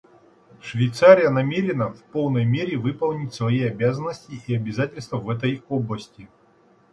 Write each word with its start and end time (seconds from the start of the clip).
Швейцария 0.61 1.29
намерена 1.29 1.93
в 1.93 2.03
полной 2.05 2.43
мере 2.43 2.75
выполнить 2.75 3.35
свои 3.35 3.61
обязанности 3.61 4.41
и 4.47 4.55
обязательства 4.55 5.17
в 5.17 5.29
этой 5.29 5.61
области. 5.69 6.27